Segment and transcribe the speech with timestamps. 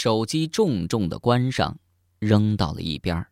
[0.00, 1.76] 手机重重的关上，
[2.20, 3.26] 扔到了一边。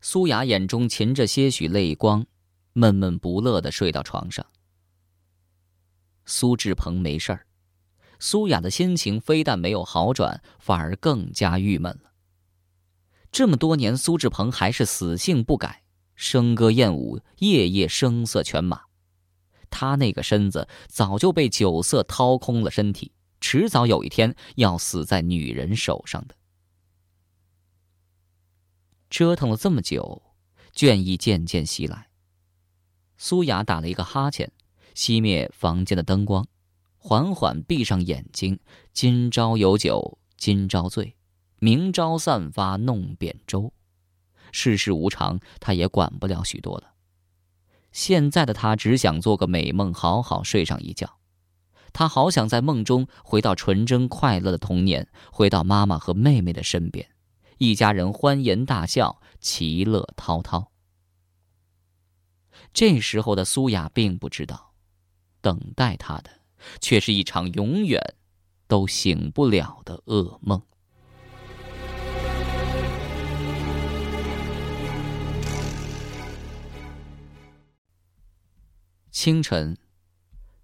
[0.00, 2.26] 苏雅眼中噙着些许泪光，
[2.72, 4.44] 闷闷不乐的睡到床上。
[6.24, 7.46] 苏志鹏没事儿，
[8.18, 12.10] 苏雅的心情非但没有好转，反而更加郁闷了。
[13.30, 15.84] 这么多年，苏志鹏还是死性不改，
[16.18, 18.80] 笙歌燕舞，夜夜声色犬马。
[19.70, 26.34] 他那个身子早就被酒色掏空了身体，迟早有一天要死在女人手上的。
[29.08, 30.22] 折腾了这么久，
[30.74, 32.08] 倦意渐渐袭来。
[33.16, 34.52] 苏雅打了一个哈欠，
[34.94, 36.46] 熄灭房间的灯光，
[36.98, 38.58] 缓缓闭上眼睛。
[38.92, 41.16] 今朝有酒今朝醉，
[41.58, 43.72] 明朝散发弄扁舟。
[44.52, 46.94] 世事无常，他也管不了许多了。
[47.92, 51.15] 现在的他只想做个美梦，好好睡上一觉。
[51.92, 57.08] 他好想在梦中回到纯真快乐的童年，回到妈妈和妹妹的身边，
[57.58, 60.70] 一家人欢颜大笑，其乐滔滔。
[62.72, 64.74] 这时候的苏雅并不知道，
[65.40, 66.30] 等待她的
[66.80, 68.00] 却是一场永远
[68.66, 70.60] 都醒不了的噩梦。
[79.10, 79.76] 清晨，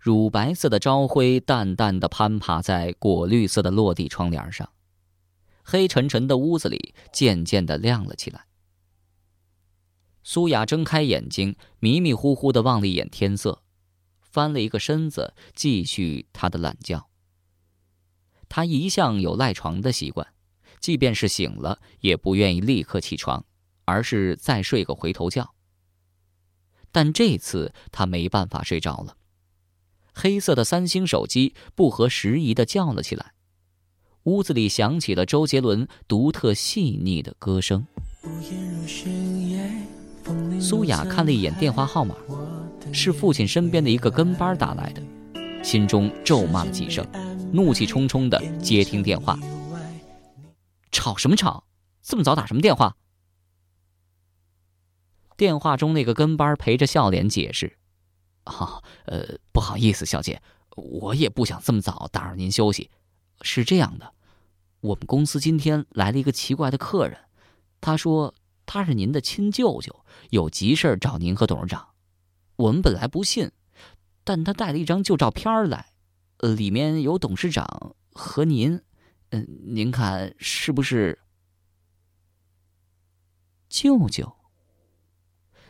[0.03, 4.69] 乳白色的朝晖淡淡的攀爬在果绿色的落地窗帘上，
[5.63, 8.47] 黑沉沉的屋子里渐渐的亮了起来。
[10.25, 13.63] 苏雅睁开眼睛，迷迷糊糊的望了一眼天色，
[14.21, 17.09] 翻了一个身子，继续她的懒觉。
[18.49, 20.27] 她一向有赖床的习惯，
[20.81, 23.45] 即便是醒了，也不愿意立刻起床，
[23.85, 25.55] 而是再睡个回头觉。
[26.91, 29.17] 但这次他没办法睡着了，
[30.13, 33.33] 黑色的三星手机不合时宜的叫了起来，
[34.25, 37.87] 屋子里响起了周杰伦独特细腻的歌声。
[40.61, 42.15] 苏雅看了一眼电话号码，
[42.93, 45.03] 是父亲身边的一个跟班打来的，
[45.65, 47.05] 心中咒骂了几声，
[47.53, 49.37] 怒气冲冲的接听电话。
[50.93, 51.65] 吵什么吵？
[52.03, 52.97] 这么早打什么电话？
[55.37, 57.79] 电话中那个跟班陪着笑脸解释
[58.45, 60.43] ：“啊，呃，不好意思，小姐，
[60.77, 62.91] 我也不想这么早打扰您休息。
[63.43, 64.15] 是这样的，
[64.81, 67.19] 我们公司今天来了一个奇怪的客人，
[67.81, 68.35] 他说
[68.67, 71.89] 他是您的亲舅舅，有急事找您和董事长。
[72.57, 73.51] 我们本来不信，
[74.25, 75.93] 但他带了一张旧照片来，
[76.39, 78.81] 呃，里面有董事长和您，
[79.31, 81.19] 嗯，您看是不是
[83.69, 84.37] 舅舅？”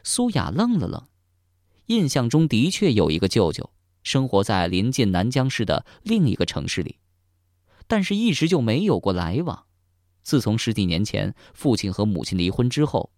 [0.05, 1.09] 苏雅愣了愣，
[1.87, 3.71] 印象中的确有一个舅舅，
[4.03, 6.99] 生活在临近南江市的另一个城市里，
[7.87, 9.67] 但是一直就没有过来往。
[10.23, 13.11] 自从十几年前父亲和母亲离婚之后，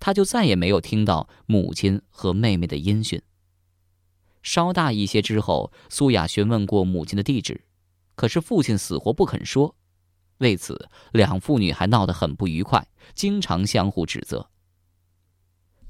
[0.00, 3.20] 他就再也没有听到母亲和妹妹的音讯。
[4.42, 7.64] 稍大一些之后，苏雅询问过母亲的地址，
[8.14, 9.76] 可是父亲死活不肯说，
[10.38, 14.48] 为此两父女还闹得很不愉快，经常相互指责。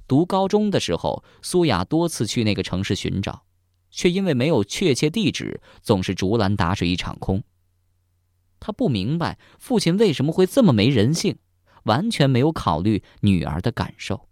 [0.09, 3.45] 读高中的时候，苏雅多次去那个城市寻找，
[3.91, 7.43] 却因为没有确切地址，总是竹篮打水一场空。
[8.61, 11.39] 她不明白父亲为什么会这么没人性，
[11.85, 14.29] 完全没有考虑女儿的感受。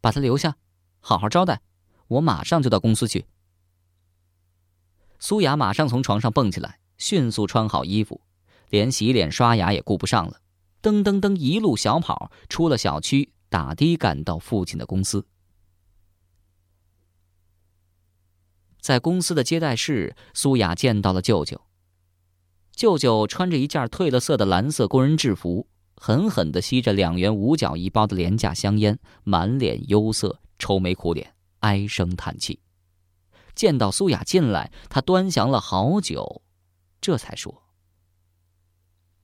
[0.00, 0.56] 把她留下，
[1.00, 1.60] 好好招待，
[2.08, 3.26] 我马上就到公司去。
[5.18, 8.20] 苏雅马上从床上蹦起来，迅速穿好衣服，
[8.68, 10.40] 连洗脸刷牙也顾不上了。
[10.84, 15.26] 噔噔噔，一路小跑出了小区，打的赶到父亲的公司。
[18.82, 21.62] 在公司的接待室，苏雅见到了舅舅。
[22.72, 32.60] 舅舅穿着一件褪了色的蓝色工人制服，狠狠的吸着两元五角一包的廉价香烟，满脸忧色，愁眉苦脸，唉声叹气。
[33.54, 36.42] 见到苏雅进来，他端详了好久，
[37.00, 37.62] 这才说：“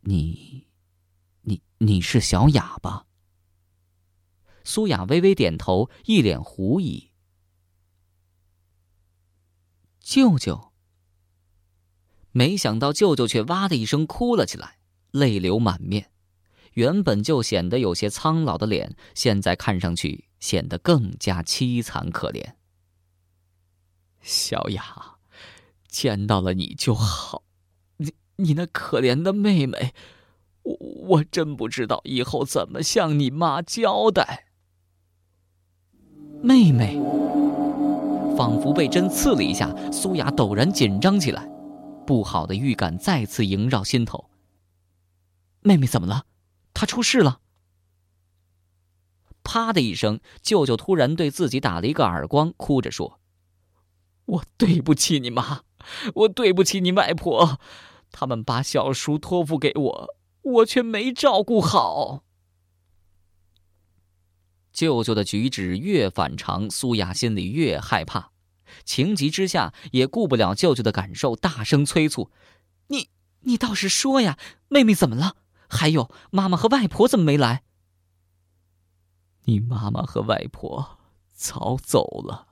[0.08, 0.68] 你。”
[1.42, 3.06] 你你是小雅吧？
[4.64, 7.10] 苏雅微微点头，一脸狐疑。
[10.00, 10.72] 舅舅，
[12.32, 14.78] 没想到舅舅却哇的一声哭了起来，
[15.10, 16.10] 泪流满面。
[16.74, 22.54] 原本就显得有些苍老的脸，现在看上去显得更加凄惨可怜。
[24.20, 25.18] 小雅，
[25.88, 27.42] 见到了你就好，
[27.96, 29.94] 你你那可怜的妹妹。
[30.78, 34.46] 我真不知道以后怎么向你妈交代。
[36.42, 36.98] 妹妹，
[38.36, 41.48] 仿佛被针刺了一下，苏雅陡然紧张起来。
[42.06, 44.30] 不好的预感再次萦绕心头。
[45.60, 46.24] 妹妹怎么了？
[46.72, 47.40] 她出事了！
[49.42, 53.20] 啪的一声，舅舅突然对自己打了一个耳光，哭着说
[54.26, 55.62] ：“我对不起你妈，
[56.14, 57.58] 我对不起你外婆，
[58.10, 62.24] 他们把小叔托付给我，我却没照顾好。”
[64.72, 68.30] 舅舅的举止越反常，苏雅心里越害怕，
[68.84, 72.30] 情急之下也顾不了舅舅的感受，大声催促
[72.88, 73.10] ：“你
[73.40, 74.38] 你倒是说呀，
[74.68, 75.36] 妹妹怎么了？
[75.68, 77.64] 还有妈妈和外婆怎么没来？”
[79.44, 80.98] 你妈妈和外婆
[81.32, 82.46] 早走了，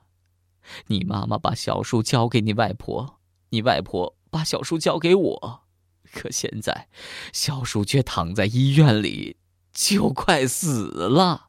[0.88, 3.20] 你妈妈把小叔交给你外婆，
[3.50, 5.67] 你外婆把小叔交给我，
[6.12, 6.88] 可现在，
[7.32, 9.36] 小叔却躺在医院里，
[9.72, 11.48] 就快死了。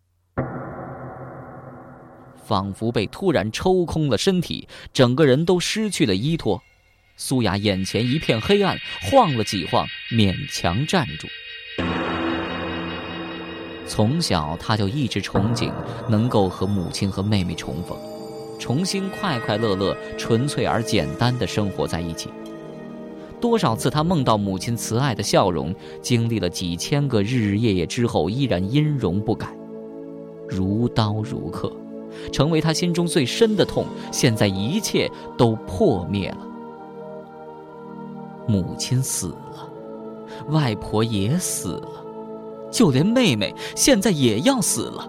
[2.46, 6.62] 仿佛被突然抽空了身体，整个人都失去了依托。
[7.16, 11.28] 苏雅眼前一片黑暗，晃了几晃，勉强站住。
[13.86, 15.72] 从小，他就一直憧憬
[16.08, 17.98] 能够和母亲和妹妹重逢，
[18.60, 22.30] 重新快快乐乐、纯粹而简单的生活在一起。
[23.40, 29.54] 多少次，他梦到母亲慈爱的笑容，经历了几千个日日夜夜之后，依然音容不改，
[30.48, 31.72] 如刀如刻。
[32.32, 33.86] 成为他心中最深的痛。
[34.12, 36.38] 现在一切都破灭了，
[38.48, 39.70] 母亲死了，
[40.50, 42.04] 外婆也死了，
[42.72, 45.08] 就连妹妹现在也要死了。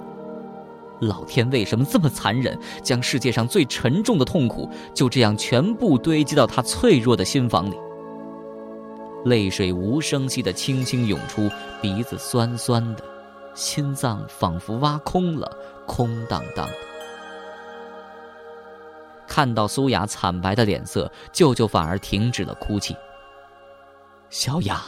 [1.01, 7.75] 老天为什么这么残忍，将世界上最沉重的痛苦就这样全部堆积到他脆弱的心房里？
[9.25, 11.51] 泪水无声息的轻轻涌出，
[11.83, 13.05] 鼻子酸酸的，
[13.55, 15.51] 心脏仿佛挖空了，
[15.87, 16.77] 空荡荡的。
[19.27, 22.97] 看到苏雅惨白的脸色，舅舅反而停止了哭泣。
[24.29, 24.83] 小雅，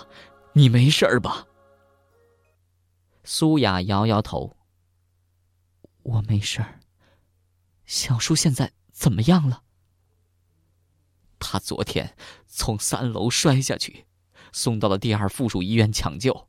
[0.52, 1.46] 你没事吧？
[3.24, 4.56] 苏雅摇摇头。
[6.02, 6.80] 我没事儿。
[7.86, 9.62] 小叔现在怎么样了？
[11.38, 14.06] 他昨天从三楼摔下去，
[14.52, 16.48] 送到了第二附属医院抢救。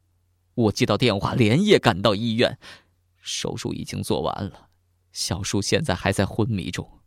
[0.56, 2.60] 我接到电话，连夜赶到医院，
[3.22, 4.70] 手术已经做完了，
[5.12, 7.00] 小叔现在还在昏迷中。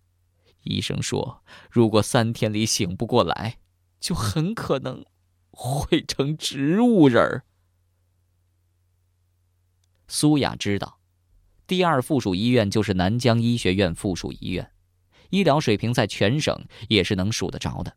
[0.63, 3.59] 医生说，如果三天里醒不过来，
[4.01, 5.05] 就很可能
[5.51, 7.45] 会成植物人儿。
[10.09, 10.99] 苏雅知道，
[11.69, 14.73] 第二附属医院就是南江医学院附属医院，
[15.31, 17.97] 医疗水平在全省也是能数得着的。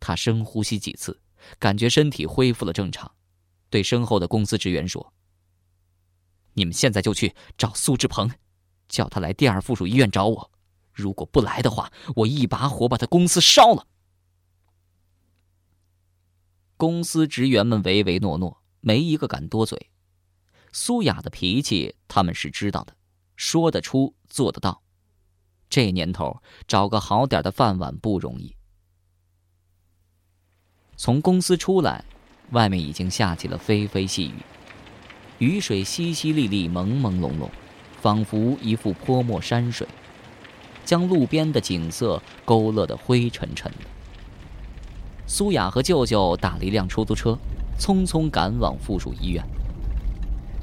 [0.00, 1.20] 他深呼吸几次，
[1.58, 3.12] 感觉身体恢复了正常，
[3.70, 5.12] 对身后的公司职员说
[6.54, 8.30] ：“你们现在就去找苏志鹏，
[8.88, 10.50] 叫他来第二附属医院找我。”
[10.92, 13.86] 如果不来的话，我一把火把他公司烧了。
[16.78, 19.90] 公司职员们唯唯诺诺，没一个敢多嘴。
[20.72, 22.96] 苏雅的脾气他们是知道的，
[23.36, 24.82] 说得出做得到。
[25.68, 28.55] 这年头找个好点的饭碗不容易。
[30.98, 32.02] 从公司出来，
[32.52, 34.32] 外面已经下起了霏霏细
[35.38, 37.48] 雨，雨水淅淅沥沥、朦朦胧胧，
[38.00, 39.86] 仿佛一幅泼墨山水。
[40.86, 43.78] 将路边的景色勾勒得灰沉沉的。
[45.26, 47.36] 苏雅和舅舅打了一辆出租车，
[47.78, 49.44] 匆匆赶往附属医院。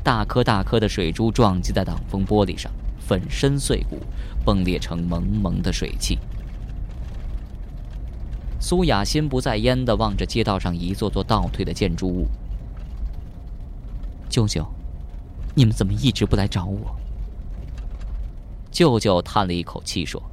[0.01, 3.99] 大颗大颗的水珠撞击在挡风玻璃上，粉身碎骨，
[4.43, 6.17] 崩裂成蒙蒙的水汽。
[8.63, 12.29] 苏雅心不在焉地望着街道上一座座倒退的建筑物。
[14.29, 14.65] 舅舅，
[15.53, 16.95] 你们怎么一直不来找我？
[18.71, 20.23] 舅舅叹了一口气说：“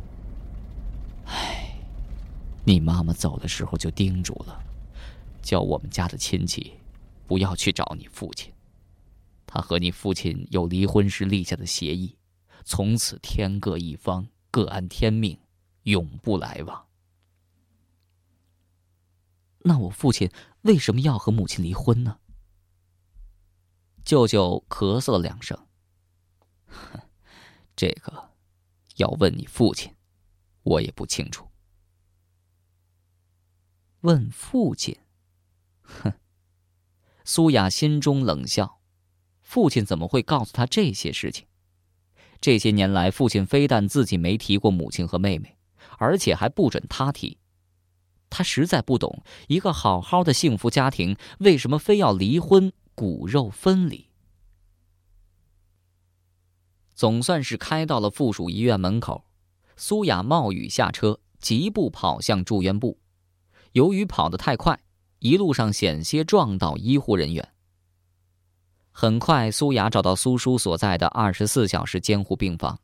[1.26, 1.74] 唉，
[2.64, 4.62] 你妈妈走的时候就叮嘱了，
[5.42, 6.74] 叫我们家的亲戚
[7.26, 8.52] 不要去找你父亲。
[9.44, 12.16] 他和你父亲有离婚时立下的协议，
[12.64, 15.36] 从此天各一方，各安天命，
[15.82, 16.80] 永不来往。
[19.60, 20.30] 那我父亲
[20.62, 22.18] 为什么要和母亲离婚呢？”
[24.04, 25.66] 舅舅咳嗽了两声，
[27.76, 28.30] 这个。
[28.96, 29.96] 要问你父亲，
[30.62, 31.48] 我也不清楚。
[34.02, 34.98] 问父亲，
[35.80, 36.12] 哼！
[37.24, 38.82] 苏雅心中冷笑，
[39.40, 41.46] 父亲怎么会告诉他这些事情？
[42.42, 45.56] 这些年来，父亲非但自己没提过母亲和妹妹，
[45.96, 47.39] 而且还不准他提。
[48.30, 54.06] 他实在不懂，一个好好的幸福家庭，为什么非要离婚、骨肉分离？
[56.94, 59.24] 总算是开到了附属医院门口，
[59.76, 62.98] 苏雅冒雨下车，疾步跑向住院部。
[63.72, 64.78] 由于跑得太快，
[65.18, 67.52] 一路上险些撞到医护人员。
[68.92, 72.78] 很快，苏雅找到苏叔所在的二十四小时监护病房。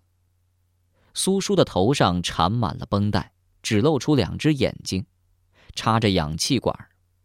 [1.12, 5.04] 苏叔的头上缠满了绷带，只露出两只眼睛，
[5.76, 6.76] 插着氧气管，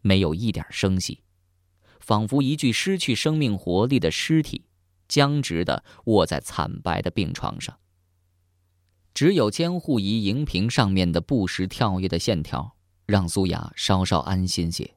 [0.01, 1.24] 没有一点声息，
[2.00, 4.65] 仿佛一具失去生命活力的尸体，
[5.08, 7.75] 僵直的卧在惨白的病床上。
[9.15, 12.75] 只有监护仪荧屏上面的不时跳跃的线条，
[13.08, 14.93] 让苏雅稍稍安心些，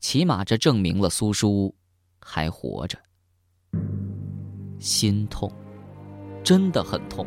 [0.00, 1.74] 起码这证明了苏叔。
[2.24, 2.96] 还活着，
[4.78, 5.52] 心痛，
[6.44, 7.26] 真的很痛。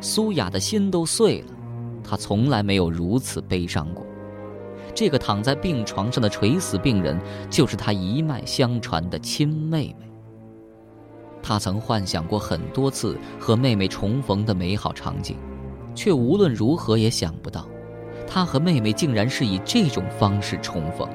[0.00, 1.54] 苏雅的心都碎了，
[2.02, 4.04] 她从来没有如此悲伤过。
[4.94, 7.18] 这个躺在病床上的垂死病人，
[7.48, 10.10] 就是他一脉相传的亲妹妹。
[11.42, 15.36] 他曾幻想过很多次和妹妹重逢的美好场景，
[15.94, 17.66] 却无论如何也想不到，
[18.26, 21.08] 他和妹妹竟然是以这种方式重逢。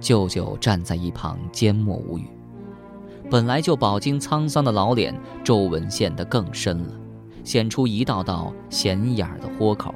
[0.00, 2.28] 舅舅站在一旁缄默无语，
[3.30, 6.92] 本来就饱经沧桑的老脸皱纹陷得更深了，
[7.44, 9.94] 显出一道道显眼的豁口，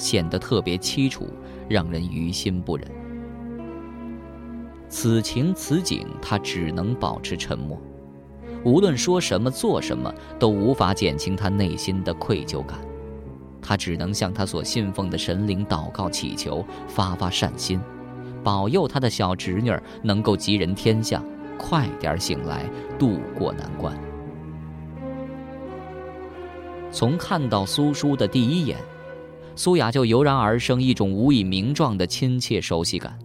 [0.00, 1.28] 显得特别凄楚，
[1.68, 2.90] 让人于心不忍。
[4.88, 7.78] 此情此景，他只能保持沉默，
[8.64, 12.78] 无论说什么做什么，都无法减轻他内心的愧疚感。
[13.60, 17.78] 他只能向他所信奉的神灵祷告祈求，发发善心。
[18.42, 19.70] 保佑他的小侄女
[20.02, 21.22] 能够吉人天相，
[21.58, 22.64] 快点醒来，
[22.98, 23.94] 渡过难关。
[26.90, 28.78] 从看到苏叔的第一眼，
[29.56, 33.18] 苏雅就油然而生一种无以名状的亲切熟悉感。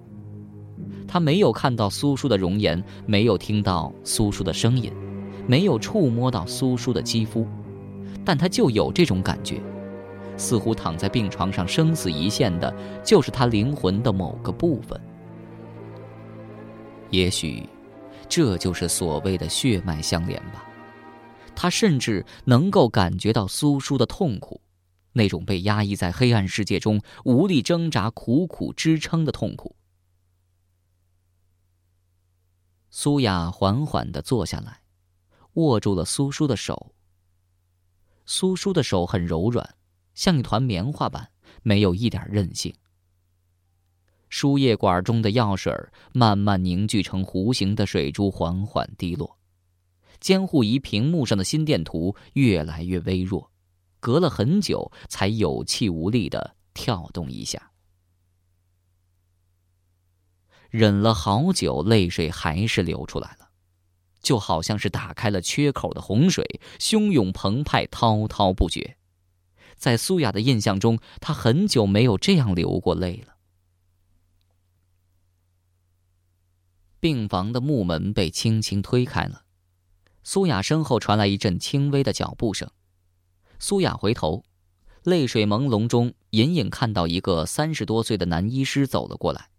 [1.08, 4.92] 她没有看到苏叔的容颜，没有听到苏叔的声音，
[5.48, 7.48] 没有触摸到苏叔的肌肤，
[8.26, 9.62] 但她就有这种感觉。
[10.38, 15.00] 似乎躺在病床上生死一线的，就是他灵魂的某个部分。
[17.10, 17.64] 也许，
[18.28, 20.66] 这就是所谓的血脉相连吧。
[21.56, 24.60] 他甚至能够感觉到苏叔的痛苦，
[25.16, 29.76] 那种被压抑在黑暗世界中无力挣扎、苦苦支撑的痛苦。
[32.90, 34.82] 苏雅缓缓的坐下来，
[35.54, 36.94] 握住了苏叔的手。
[38.26, 39.76] 苏叔的手很柔软。
[40.14, 41.30] 像一团棉花般，
[41.62, 42.74] 没有一点韧性。
[44.30, 45.74] 输液管中的药水
[46.14, 49.38] 慢慢凝聚成弧形的水珠，缓缓滴落。
[50.22, 53.52] 监护仪屏幕上的心电图越来越微弱，
[54.06, 57.72] 隔了很久才有气无力的跳动一下。
[60.70, 63.50] 忍了好久，泪水还是流出来了，
[64.22, 68.96] 就好像是打开了缺口的洪水，汹涌澎湃，滔滔不绝。
[69.76, 73.38] 在苏雅的印象中，她很久没有这样流过泪了。
[77.00, 79.46] 病房的木门被轻轻推开了，
[80.22, 82.70] 苏雅身后传来一阵轻微的脚步声。
[83.60, 84.44] 苏雅回头，
[85.04, 89.50] 泪水朦胧中，隐隐看到一个三十多岁的男医师走了过来。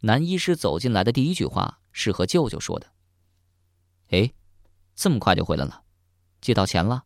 [0.00, 2.86] 男医师走进来的第一句话是和舅舅说的
[4.10, 4.32] ：“哎，
[4.94, 5.82] 这么快就回来了，
[6.40, 7.04] 借到钱了？”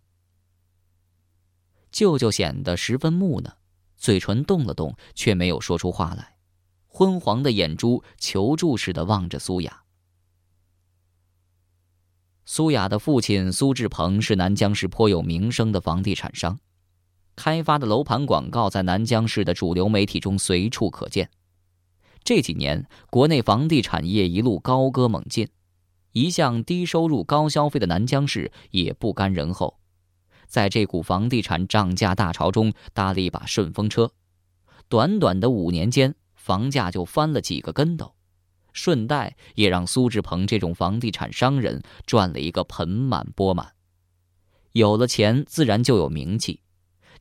[1.90, 3.56] 舅舅显得十分木讷，
[3.96, 6.36] 嘴唇动了动，却没有说出话来，
[6.86, 9.81] 昏黄的眼珠求助似的望着苏雅。
[12.54, 16.58] 苏雅的父亲苏志鹏是南江市颇有名声的房地产商，
[17.34, 21.30] 开发的楼盘广告在南江市的主流媒体中随处可见。
[22.22, 25.48] 这几年，国内房地产业一路高歌猛进，
[26.12, 29.78] 一向低收入高消费的南江市也不甘人后。
[30.46, 34.12] 在这股房地产涨价大潮中搭了一把顺风车，
[34.90, 38.14] 短短的五年间，房价就翻了几个跟头，
[38.72, 43.74] 顺带也让苏志鹏这种房地产商人赚了一个盆满钵满。
[44.72, 46.60] 有了钱，自然就有名气，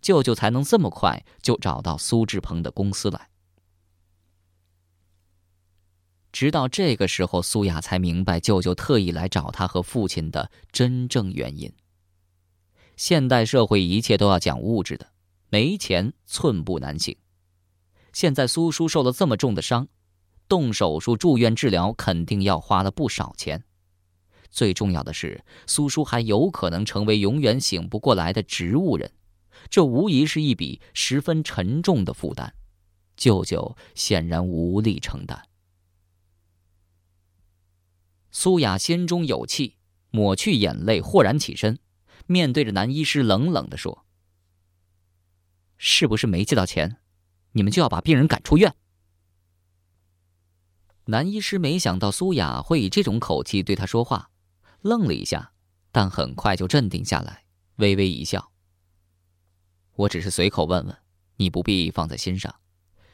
[0.02, 3.30] 舅舅才能这么快就找到苏志鹏的公司来。
[6.32, 11.70] 直到这个时候，苏雅才明白舅舅特意来找他和父亲的真正原因。
[12.96, 15.12] 现代社会一切都要讲物质的，
[15.50, 17.18] 没钱寸步难行。
[18.14, 19.90] 现在苏叔受了这么重的伤，
[20.52, 23.64] 动手术、住院治疗肯定要花了不少钱。
[24.50, 29.14] 最重要的是，苏叔还有可能成为永远醒不过来的植物人，
[29.70, 32.54] 这无疑是一笔十分沉重的负担。
[33.16, 35.42] 舅舅显然无力承担。
[38.30, 39.78] 苏雅心中有气，
[40.10, 41.80] 抹去眼泪，豁然起身。
[42.28, 44.06] 面对着男医师，冷冷的说
[45.78, 46.98] ：“是不是没借到钱？
[47.54, 48.76] 你们就要把病人赶出院？
[51.06, 54.30] 男医师没想到苏雅会以这种口气对他说话，
[54.82, 55.52] 愣了一下，
[55.92, 57.44] 但很快就镇定下来，
[57.78, 58.52] 微微一笑。
[59.96, 60.98] 我只是随口问问，
[61.38, 62.56] 你不必放在心上。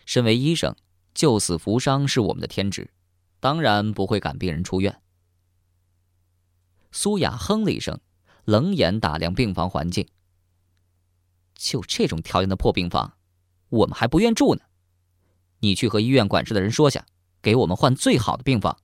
[0.05, 0.75] 身为医生，
[1.13, 2.91] 救死扶伤是我们的天职，
[3.39, 5.01] 当然不会赶病人出院。
[6.91, 7.99] 苏雅哼了一声，
[8.45, 10.07] 冷眼打量病房环境。
[11.55, 13.17] 就这种条件的破病房，
[13.69, 14.61] 我们还不愿住呢。
[15.59, 17.05] 你去和医院管事的人说下，
[17.41, 18.77] 给我们换最好的病房。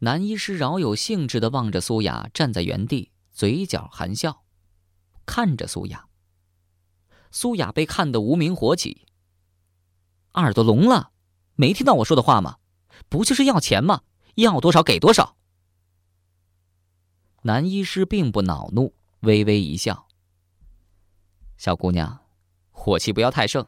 [0.00, 4.44] 男医师饶有兴致的望着苏雅站在原地，嘴角含笑，
[5.26, 6.06] 看着苏雅。
[7.30, 9.06] 苏雅被看得无名火起，
[10.34, 11.10] 耳朵聋了，
[11.54, 12.58] 没听到我说的话吗？
[13.08, 14.02] 不就是要钱吗？
[14.36, 15.36] 要多少给多少。
[17.42, 20.08] 男医师并不恼怒，微微一笑。
[21.56, 22.24] 小姑娘，
[22.70, 23.66] 火气不要太盛，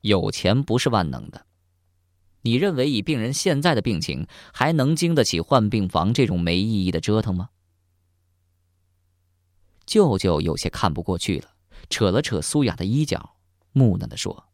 [0.00, 1.46] 有钱不是万能的。
[2.42, 7.50] 你认为以病人现在的病情，还能经得起换病房这种没意义的折腾吗？
[9.84, 11.54] 舅舅有些看不过去了，
[11.90, 13.36] 扯了扯苏雅的衣角，
[13.72, 14.48] 木讷的说：“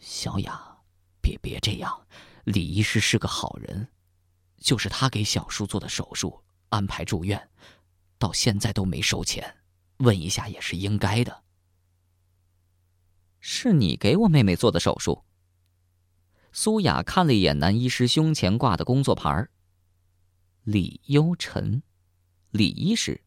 [0.00, 0.78] 小雅，
[1.20, 2.06] 别别这样，
[2.44, 3.88] 李医师是个好人，
[4.58, 7.50] 就是他给小叔做的手术，安排住院，
[8.18, 9.56] 到现在都没收钱，
[9.98, 11.42] 问一下也是应该的。”
[13.42, 15.24] 是你给我妹妹做的手术。
[16.52, 19.48] 苏雅看了一眼男医师胸前挂的工作牌。
[20.64, 21.82] 李优辰，
[22.50, 23.22] 李医师，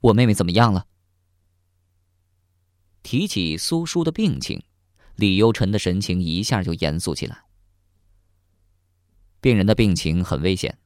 [0.00, 0.86] 我妹妹怎么样了？
[3.02, 4.62] 提起苏叔的病情，
[5.16, 7.44] 李优辰的神情一下就严肃起来。
[9.40, 10.78] 病人的病情很危险，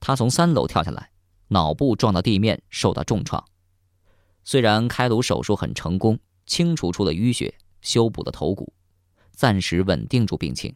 [0.00, 1.10] 他从三楼跳下来，
[1.48, 3.44] 脑部撞到地面，受到重创。
[4.44, 6.18] 虽然开颅手术很成功。
[6.48, 8.72] 清除出了淤血，修补了头骨，
[9.38, 10.74] 暂时稳定住病情，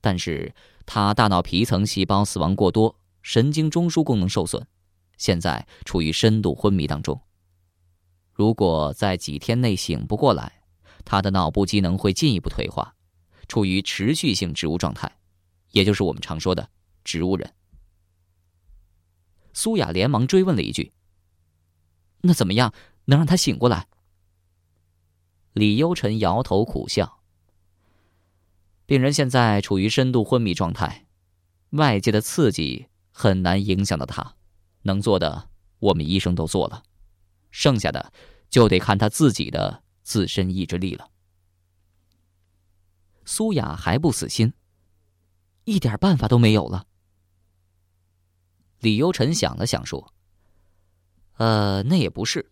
[0.00, 0.54] 但是
[0.86, 4.64] 他大脑皮层细胞死亡过多，神经中枢功能受损，
[5.18, 7.20] 现在处于深度昏迷当中。
[8.32, 10.62] 如果在几天内醒不过来，
[11.04, 12.94] 他的脑部机能会进一步退化，
[13.48, 15.10] 处于持续性植物状态，
[15.72, 16.70] 也就是我们常说的
[17.02, 17.52] 植物人。
[19.52, 20.92] 苏雅连忙追问了一句
[22.22, 22.72] ：“那怎么样
[23.06, 23.88] 能让他醒过来？”
[25.54, 27.19] 李优辰摇头苦笑。
[28.90, 31.06] 病人现在处于深度昏迷状态，
[31.68, 34.34] 外界的刺激很难影响到他，
[34.82, 35.48] 能做的
[35.78, 36.82] 我们医生都做了，
[37.52, 38.12] 剩下的
[38.48, 41.08] 就得看他自己的自身意志力了。
[43.24, 44.54] 苏雅还不死心，
[45.62, 46.86] 一点办法都没有了。
[48.80, 50.12] 李优辰想了想说
[51.38, 52.50] ：“呃，那也不是。”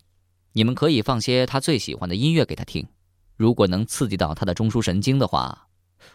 [0.55, 2.87] 你们可以放些他最喜欢的音乐给他听，
[3.35, 5.68] 如果能刺激到他的中枢神经的话，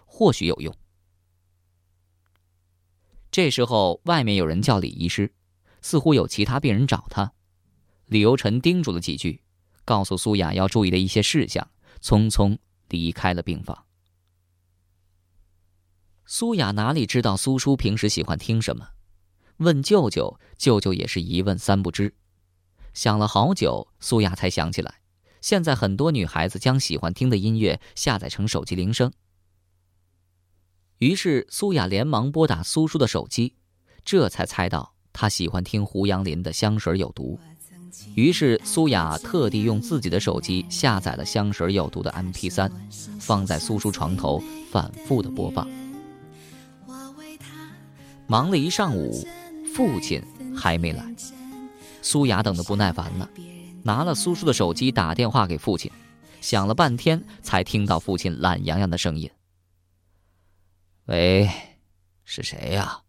[0.06, 0.76] 或许有用。
[3.32, 5.34] 这时候，外面有人叫李医师，
[5.82, 7.34] 似乎有其他病人找他。
[8.06, 9.42] 李由臣叮嘱了几句，
[9.86, 11.68] 告诉苏雅要注意的一些事项，
[12.02, 12.58] 匆匆
[12.90, 13.86] 离开了病房。
[16.26, 18.90] 苏雅哪里知道苏叔平时喜欢听什么？
[19.58, 22.16] 问舅舅，舅舅也是一问三不知。
[22.94, 25.02] 想了好久，苏雅才想起来，
[25.42, 29.12] 现在很多女孩子将喜欢听的音乐下载成手机铃声。
[31.04, 33.54] 于是苏雅连忙拨打苏叔的手机，
[34.06, 37.38] 这才猜到他喜欢听胡杨林的《香水有毒》。
[38.16, 42.72] 于是苏雅特地用自己的手机下载了《香水有毒》的 MP3，
[43.20, 45.70] 放在苏叔床头反复的播放。
[48.26, 49.28] 忙了一上午，
[49.76, 50.24] 父亲
[50.56, 51.04] 还没来。
[52.02, 53.30] 苏雅等得不耐烦了，
[53.84, 55.92] 拿了苏叔的手机打电话给父亲，
[56.40, 59.30] 想了半天才听到父亲懒洋洋的声音
[61.06, 61.50] ：“喂，
[62.24, 63.04] 是谁呀？”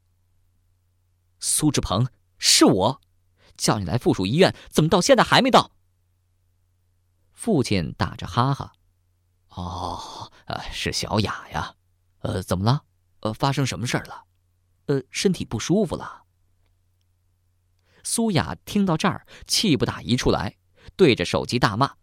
[1.39, 3.01] 苏志鹏，是我，
[3.57, 5.73] 叫你来附属医院，怎么到现在还没到？
[7.33, 8.73] 父亲打着哈哈
[9.51, 11.77] ：“哦，呃，是小雅呀，
[12.21, 12.85] 呃，怎么了？
[13.21, 14.25] 呃，发生什么事儿了？
[14.87, 16.25] 呃，身体不舒服了。”
[18.03, 20.57] 苏雅听到这儿，气不打一处来，
[20.97, 21.97] 对着手机大骂：“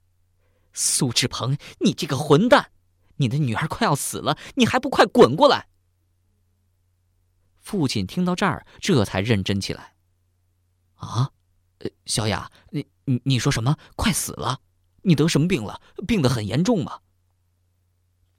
[0.74, 2.72] 苏志鹏，你这个混蛋！
[3.18, 5.68] 你的女儿快要死了，你还不快滚过来！”
[7.72, 9.94] 父亲听到这儿，这才认真起来
[10.96, 11.32] ：“啊，
[12.06, 13.78] 小雅，你你你说什么？
[13.96, 14.60] 快死了？
[15.04, 15.82] 你得什么病了？
[16.06, 17.00] 病得很严重吗？”“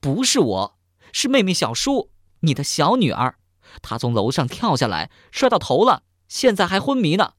[0.01, 0.79] 不是我，
[1.14, 3.38] 是妹妹小舒，你的小女儿，
[3.81, 7.33] 她从楼上跳下来，摔到头了，现在还昏迷呢。”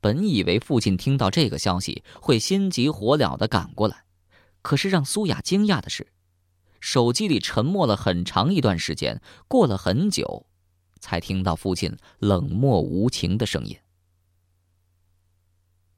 [0.00, 4.04] 本以为父亲听到这个消息会心急火燎的赶过来，
[4.62, 6.12] 可是让苏雅惊讶的是，
[6.80, 10.46] 手机里沉默了很长一段时间，过了很久，
[11.00, 13.76] 才听到父亲冷漠无情的声音：“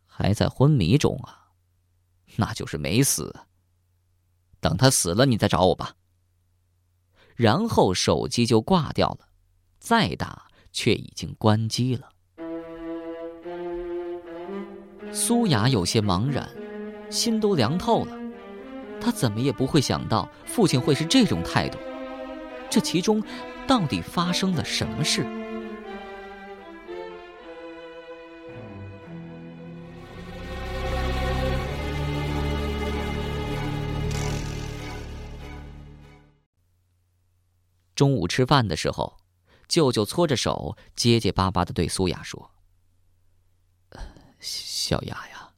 [0.07, 1.51] 还在昏迷中啊，
[2.37, 3.35] 那就是没死。
[4.61, 5.97] 等他死了，你再找我吧。”
[7.37, 9.29] 然后手机就挂掉了，
[9.79, 12.13] 再打却已经关机了。
[15.13, 16.49] 苏雅有些茫然，
[17.11, 18.15] 心都凉透了。
[19.01, 21.79] 他怎么也不会想到父亲会是这种态度，
[22.69, 23.23] 这其中
[23.67, 25.25] 到底发生了什么事？
[37.95, 39.19] 中午吃饭的时候，
[39.69, 42.51] 舅舅搓着手，结结巴巴的对苏雅说。
[44.39, 45.51] 小雅呀，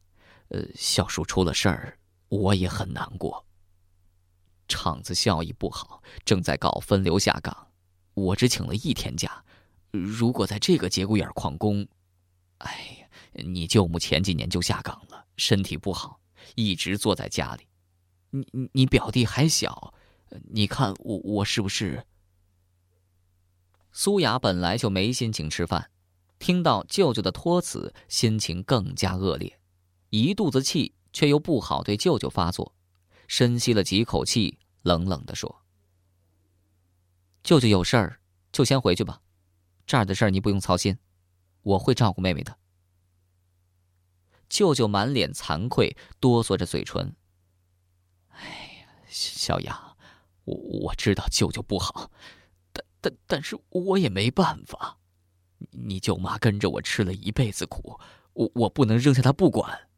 [0.48, 1.96] 呃，小叔出了事儿，
[2.32, 3.44] 我也很难过。
[4.66, 7.68] 厂子效益不好，正在搞分流下岗，
[8.14, 9.44] 我只请了一天假。
[9.90, 11.86] 如果在这个节骨眼旷工，
[12.58, 13.06] 哎呀，
[13.44, 16.20] 你舅母前几年就下岗了，身体不好，
[16.54, 17.66] 一直坐在家里。
[18.30, 19.92] 你你表弟还小，
[20.52, 22.06] 你看我我是不是？
[23.92, 25.90] 苏雅本来就没心情吃饭。
[26.38, 29.60] 听到舅舅的托辞，心情更加恶劣，
[30.08, 32.74] 一肚子气，却又不好对舅舅发作，
[33.26, 35.64] 深吸了几口气，冷冷的说
[37.42, 38.20] ：“舅舅有事儿，
[38.50, 39.20] 就先回去吧，
[39.86, 40.98] 这儿的事儿你不用操心，
[41.62, 42.58] 我会照顾妹妹的。”
[44.48, 47.16] 舅舅满脸惭愧，哆嗦着嘴唇
[48.28, 49.96] ：“哎呀，小雅，
[50.44, 52.10] 我我知道舅舅不好，
[52.72, 54.98] 但但但是我也没办法。”
[55.70, 57.98] 你舅妈跟着我吃了一辈子苦，
[58.32, 59.88] 我我不能扔下她不管。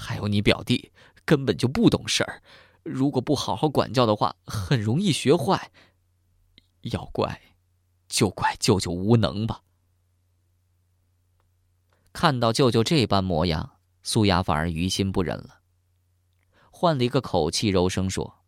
[0.00, 0.92] 还有你表弟
[1.24, 2.40] 根本就不懂事儿，
[2.84, 5.72] 如果不好好管教的话，很容易学坏。
[6.82, 7.42] 要怪，
[8.08, 9.62] 就怪舅舅无能吧。
[12.12, 15.60] 看到舅舅这般模样，苏雅反而于心不忍了，
[16.70, 18.38] 换了一个口气，柔声说：“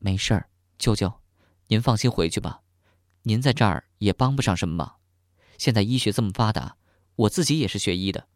[0.00, 0.48] 没事儿，
[0.78, 1.20] 舅舅，
[1.68, 2.62] 您放心回去吧，
[3.22, 4.96] 您在这儿也帮不上什么忙。”
[5.58, 6.76] 现在医学这么发达，
[7.16, 8.26] 我自己也是学医的，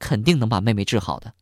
[0.00, 1.34] 肯定能把妹妹治好的。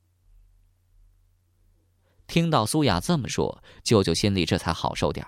[2.33, 5.27] 听到苏雅这么说，舅舅心里这才好受点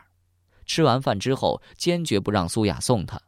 [0.65, 3.21] 吃完饭之后，坚决不让苏雅送他，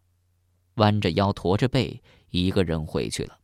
[0.76, 3.38] 弯着腰，驼着背，一个人回去了。